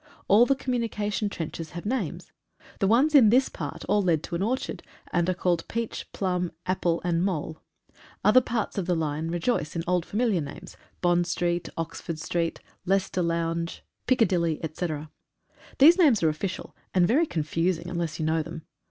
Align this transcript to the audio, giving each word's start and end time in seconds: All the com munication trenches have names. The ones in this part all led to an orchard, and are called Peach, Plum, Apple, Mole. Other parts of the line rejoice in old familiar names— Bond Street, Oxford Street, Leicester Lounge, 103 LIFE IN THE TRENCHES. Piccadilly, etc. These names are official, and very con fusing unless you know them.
All 0.27 0.47
the 0.47 0.55
com 0.55 0.73
munication 0.73 1.29
trenches 1.29 1.69
have 1.77 1.85
names. 1.85 2.31
The 2.79 2.87
ones 2.87 3.13
in 3.13 3.29
this 3.29 3.49
part 3.49 3.85
all 3.85 4.01
led 4.01 4.23
to 4.23 4.33
an 4.35 4.41
orchard, 4.41 4.81
and 5.13 5.29
are 5.29 5.35
called 5.35 5.67
Peach, 5.67 6.11
Plum, 6.11 6.51
Apple, 6.65 7.03
Mole. 7.05 7.61
Other 8.23 8.41
parts 8.41 8.79
of 8.79 8.87
the 8.87 8.95
line 8.95 9.27
rejoice 9.27 9.75
in 9.75 9.83
old 9.85 10.03
familiar 10.07 10.41
names— 10.41 10.75
Bond 11.01 11.27
Street, 11.27 11.69
Oxford 11.77 12.17
Street, 12.17 12.61
Leicester 12.83 13.21
Lounge, 13.21 13.83
103 14.09 14.37
LIFE 14.39 14.49
IN 14.53 14.57
THE 14.57 14.57
TRENCHES. 14.59 14.63
Piccadilly, 14.63 14.63
etc. 14.97 15.11
These 15.77 15.99
names 15.99 16.23
are 16.23 16.29
official, 16.29 16.75
and 16.95 17.07
very 17.07 17.27
con 17.27 17.43
fusing 17.43 17.87
unless 17.87 18.19
you 18.19 18.25
know 18.25 18.41
them. 18.41 18.63